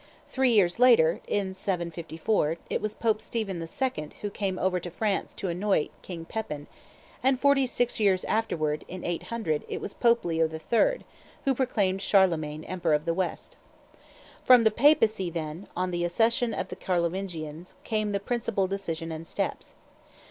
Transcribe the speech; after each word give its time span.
Three 0.27 0.49
years 0.49 0.79
later, 0.79 1.19
in 1.27 1.53
754, 1.53 2.57
it 2.71 2.81
was 2.81 2.95
Pope 2.95 3.21
Stephen 3.21 3.61
II. 3.61 4.09
who 4.23 4.31
came 4.31 4.57
over 4.57 4.79
to 4.79 4.89
France 4.89 5.31
to 5.35 5.47
anoint 5.49 5.91
King 6.01 6.25
Pepin, 6.25 6.65
and, 7.21 7.39
forty 7.39 7.67
six 7.67 7.99
years 7.99 8.25
afterwards, 8.25 8.83
in 8.87 9.05
800, 9.05 9.63
it 9.69 9.79
was 9.79 9.93
Pope 9.93 10.25
Leo 10.25 10.49
III. 10.49 11.01
who 11.45 11.53
proclaimed 11.53 12.01
Charlemagne 12.01 12.63
emperor 12.63 12.95
of 12.95 13.05
the 13.05 13.13
West. 13.13 13.57
From 14.43 14.63
the 14.63 14.71
Papacy, 14.71 15.29
then, 15.29 15.67
on 15.77 15.91
the 15.91 16.03
accession 16.03 16.51
of 16.55 16.69
the 16.69 16.75
Carlovingians, 16.75 17.75
came 17.83 18.11
the 18.11 18.19
principal 18.19 18.65
decisions 18.65 19.13
and 19.13 19.27
steps. 19.27 19.75